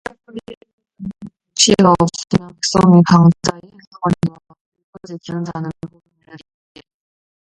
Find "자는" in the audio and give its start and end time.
5.53-5.69